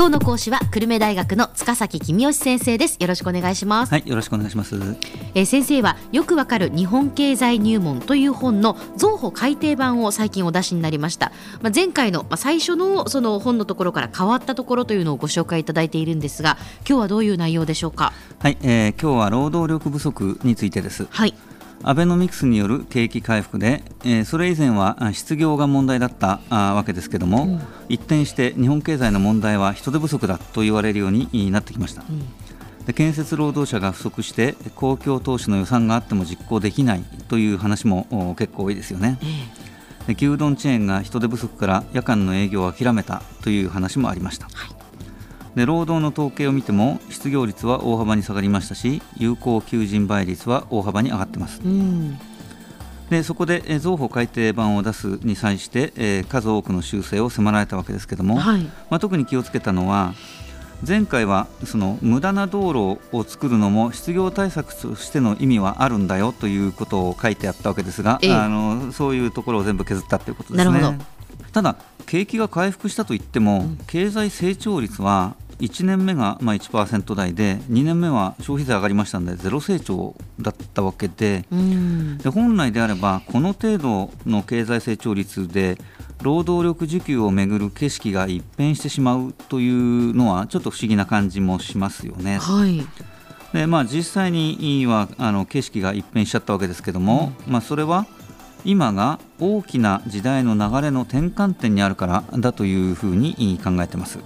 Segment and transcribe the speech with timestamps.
[0.00, 2.96] 今日の講師は久留米大学の塚崎君吉先生です。
[3.00, 3.92] よろしくお願いします。
[3.92, 4.76] はいよろしくお願いします、
[5.34, 11.32] えー、先生はよくわかる日本経済入門という本の増補改訂版を最近お出しになりました。
[11.60, 16.56] まあ、前回の、まあ、最初のその本のところから変わったところというのをご紹介いただいているんですが
[16.88, 18.14] 今日はどういう内容でしょうか？
[18.38, 21.08] はい、えー、今日は労働力不足についてです。
[21.10, 21.34] はい
[21.82, 39.18] アベノミクスによる景気回復で、えー、それ以前は失業が問題だったあわけですけども、うん、一転して日本経済の問題は人手不足だと言われるようになってきました、うん、で建設労働者が不足して公共投資の予算があっても実行できないという話も結構多いですよね、
[40.06, 44.79] で牛丼チェーンが人手不足から夜間の営業を諦めたという話もありました、はい
[45.54, 51.60] で労働の統計を見ても失業率は大幅に下がりましたし有効求人倍率は大幅に上がってます。
[51.64, 52.18] うん。
[53.10, 60.14] でそこで増補改定版を出すに際して、えー、数多くの修正を迫られたわけですけども、はい、まあ、特に気をつけたのは
[60.86, 70.98] 前回はその無駄な道路を作るのも失業対策としての意味はあるんだよということを書いてあったわけですが、ええ、あのそういうところを全部削ったということですね。
[71.52, 81.44] ただ景気が回復したといっても、経済成長率は1年目がまあ1%台で2年目は消費税上がりましたのでゼロ成長だったわけで
[82.22, 85.78] で本来であればこの程度の経済成長率で
[86.22, 92.38] 労働力需給をめぐる景色が一変してしまうというのはちょっと不思議な感じもしますよね。
[92.38, 92.86] はい。
[93.52, 98.06] でまあ、実際にはあの景色が一変しちゃったわけですけども、うん、まあ、それは
[98.64, 104.18] 今が大きな時代の流れの転換点にあるからだというふうに考えてます。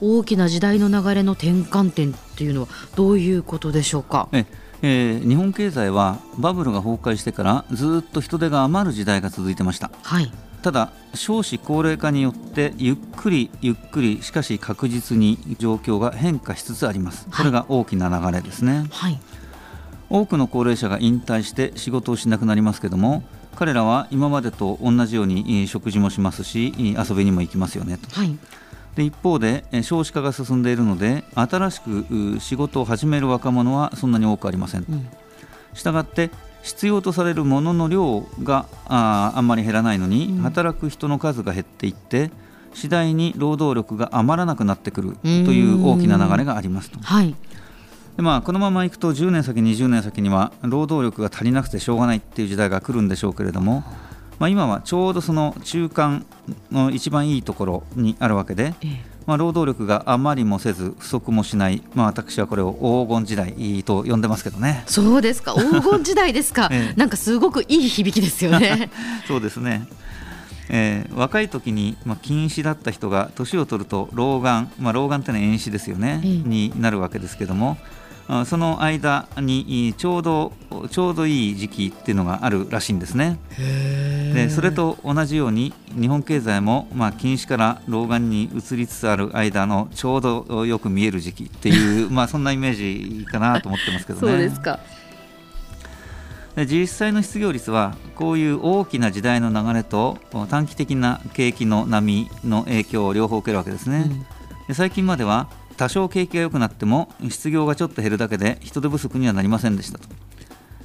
[0.00, 4.28] 大きな時代の流れの転換点っていうのはどういうことでしょうか？
[4.32, 4.46] え
[4.82, 10.30] えー、日本経済はバブルが崩壊してからずっと人手が余る時代が続いてました、はい、
[10.60, 17.26] ただ少子高齢化によってゆっくりゆっくりしかし確実に状況が変化しつつあります。
[17.34, 19.18] これが大きな流れですね、はい、
[20.10, 23.22] 多くの高齢者が引退して仕事をしなくなりますけども
[23.54, 28.08] 彼らは今までと同じように食事もしますし遊びにも行きますよねと。
[28.10, 28.36] はい
[28.94, 34.86] で一方で少子化が進んでいるので新しく仕事を始める若者はそんなに多くありません。
[35.74, 36.30] したがって
[36.62, 42.30] 必要とされるものの量がああんまり減らないのに、うん、働く人の数が減っていって
[42.72, 46.98] 次第に労働力が余らなくなってくるという大きな流れがありますと。
[47.00, 47.34] はい
[48.16, 53.82] でまあ、このままいくと10年先、20年先には労働力が足りなくてしょうがないっていう時代が来るんでしょうけれども、
[54.38, 56.26] まあ、今はちょうどその中間
[56.70, 58.74] の一番いいところにあるわけで、
[59.26, 64.84] まあ、労働力があまりもせず不足もしない、まあ、私はこれを黄金時代と呼んでますけどね。
[64.86, 65.54] そうですか。
[65.54, 68.90] 黄金時代ですか、 ええ、なんかすごくいい響きですよね。
[69.26, 69.88] そうですね。
[70.68, 77.76] えー、若い時に、まあ、近視だった人が年を取ると老眼、まあ、老眼ってのは遠視ですよね、になるわけですけども、
[78.46, 80.52] その間にちょうど
[80.90, 83.38] ちょうどいい時期っていうのがあるらしいんですね。
[84.34, 92.74] でそれと同じように日本経済も、まあ、近視から老眼に移りつつある間のちょうどよく見える時期っていう まあそんなイメー
[93.20, 94.32] ジかなと思ってますけどね。
[94.32, 94.80] そうですか
[96.56, 100.18] で実際の失業率はこういう大きな時代の流れと
[100.48, 104.04] 短期的な景気の波の影響を両方受けるわけですね。
[104.08, 104.24] うん、
[104.68, 110.08] で最近までは多少景気が良くなっても失業がちょっと減るだけで人手不足にはなりませんでしたと。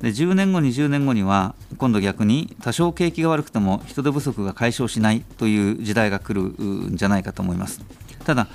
[0.00, 6.42] で10年後20年後には今度逆に多少景気が悪くても人手不足が解消しないという時代が来る
[6.92, 7.80] んじゃないかと思います。
[8.24, 8.48] ただ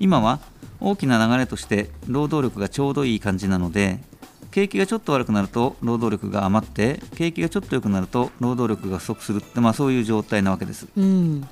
[0.00, 0.40] 今は
[0.80, 4.00] 大きな流れとして労働力がちょうどいい感じなので
[4.50, 11.46] 景気がちょっと悪くなると労働力が余って景気がちょっと良くなると労働力が不足するって、まあ、そういう状態なわけです、うん。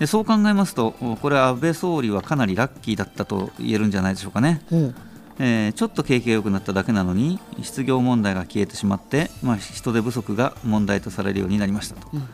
[0.00, 4.62] でそう考えますとこれは安倍総理はかなりラッキーだったと言えるんじゃないでしょうかね。
[4.72, 4.94] うん
[5.42, 12.08] えー、ちょっと景気が良くなっただけなのに失業問題が消えてしまって、まあ、人手不足が問題とされるようになりましたと。
[12.12, 12.28] うん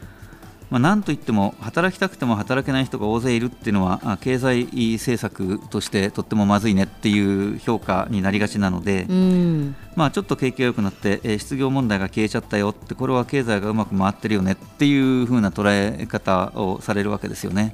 [0.70, 4.64] まあ、なんといっても働きたくても働けない人が大勢いるっていうのは経済
[4.94, 17.72] 政策としてとってもまずいねっていう評価になりがちなので、うん、まあ、ちょっと景気が良くなって、え失業問題が消えちゃったよってこれは経済がうまく回ってるよねっていう風な捉え方をされるわけですよね。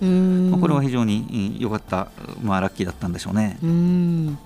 [0.51, 2.09] まあ、これは非常に良かった、
[2.43, 3.59] まあ、ラッキーだったんでしょうね。
[3.63, 4.39] うん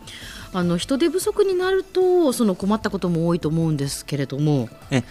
[0.53, 4.69] あの人手不足になるとその困ったことも多いと思うんですけれども。
[4.91, 5.03] え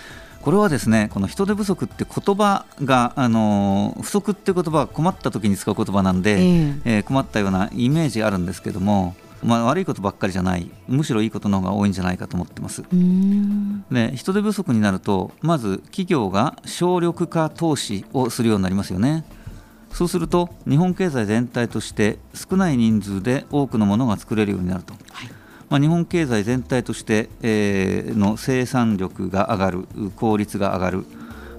[0.45, 12.83] これはですねこの人手不足って言葉があの不足って言葉は困った時に使う言葉なんで、えー、えー、困ったようなイメージがあるんですけども、まあ、悪いことばっかりじゃないむしろいいことの方が多いんじゃないかと思ってます。
[13.89, 19.25] で人手不足になるとまず企業が省力化投資をするようになりますよね。
[19.89, 24.94] そうすると日本経済全体として少ない人数で多くのものが作れるようになると、はい
[25.69, 31.06] まあ、日本経済全体として、えー、の生産力が上がる効率が上がる。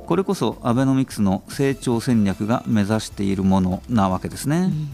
[0.06, 4.88] これこそアベノミクスの成長戦略が目指しているものなわけですね、うん、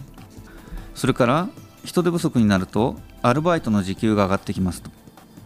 [0.94, 1.50] それから
[1.84, 4.90] 人手不足になるとアルバイトの時給が上がってきますと。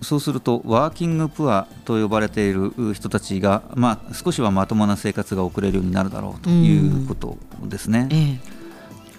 [0.02, 8.40] そうするとワーキングプアと呼ばれている人たちが、まあ、少しはまともな生活が送れるようになるだろうということですね。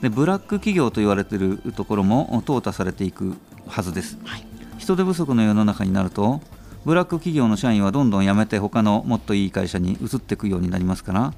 [0.01, 3.35] でブラック企業と言われているところも淘汰されていく
[3.67, 4.45] はずです、はい、
[4.77, 6.41] 人手不足の世の中になると
[6.85, 11.33] ブラック企業の社員はどんどん辞めて他のもっといい会社に移っていくようになりますから。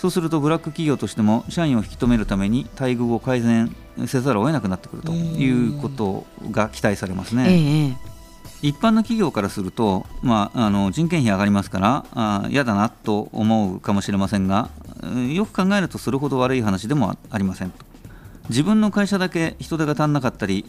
[0.00, 7.44] そうするとブラック企業としても社員を引き止めるために待遇を改善せざるを得なくなってくるということが期待されますね。
[7.50, 8.10] え
[8.62, 14.70] 一般の企業からすると、まあ、あの人件費上がりますから嫌だなと思うかもしれませんが
[15.34, 17.84] よく考えるとそれほど悪い話でもありませんと
[18.48, 20.64] 自分の会社だけ人手が足んなかったり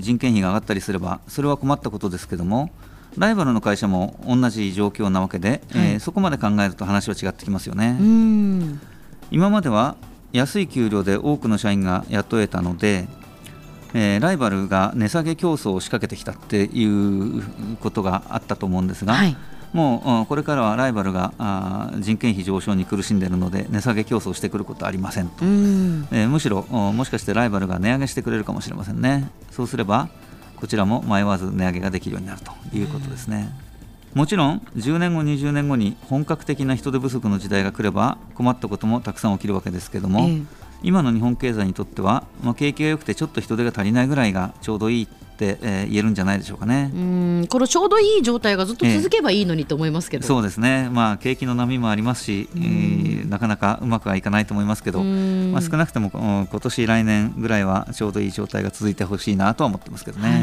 [0.00, 2.70] 人件費が上がったりすればそれは困ったことですけども
[3.16, 5.60] ライバルの会社も同じ状況なわけで、はい、
[5.92, 7.98] えー、そこまで考えると話は違ってきますよね。
[9.30, 9.96] 今までは
[10.32, 13.08] 安い給料で多くの社員が雇えたので
[13.94, 17.42] えー、ライバルが値下げ競争を仕掛けてきたっていう
[17.80, 19.36] ことがあったと思うんですが、はい、
[19.72, 29.30] もうこれからはライバルがあ人件費上昇に苦しんでいるので値下げ競争してくることはありませんと、えー、むしろもしかしてライバルが値上げしてくれるかもしれませんね。
[29.50, 30.08] そうすれば
[30.56, 33.48] こちらも迷わず値上げができるようになるということですね。
[34.14, 40.46] もちろん10年後、20年後に本格的な人手不足の時代が来れば困ったこともたくさん起きるわけですけども、えー
[40.82, 46.90] 今の日本経済にとっては、まあ、景気が良くてちょっと人手が足りないぐらいがちょうどいいって、えー、言えるんじゃないでしょうかね。
[46.94, 60.36] うんこのちょうどいい状態がずっと続けばいいのにと思いますけど、えー、そうですね、まあ、景気の波もありますし、えー、なかなかうまくはいかないと思いますけど、まあ、少なくとも今年来年ぐらいはちょうどいい状態が続いてほしいなとは思ってますけどね、は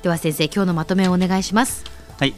[0.00, 1.84] い、では先生今日のまとめをお願いします。
[2.18, 2.34] はい。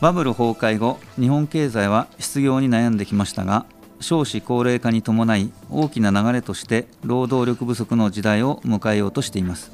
[0.00, 3.66] バブル崩壊後日本経済は失業に悩んできましたが
[4.00, 9.70] 少子高齢化に伴い大きな流れとして労働力不足の時代を迎えようとしています。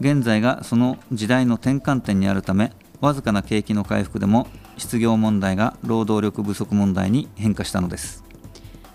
[0.00, 8.24] 現在がその時代の転換点にあるためわずかな景気の回復でも失業問題が労働力不足問題に変化したのです。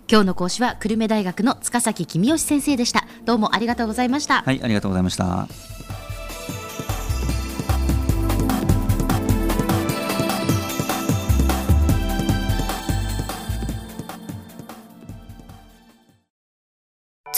[0.09, 3.05] 今日の講師は久留米大学の塚崎君吉先生でした。
[3.25, 4.41] どうもありがとうございました。
[4.41, 5.76] はいありがとうございました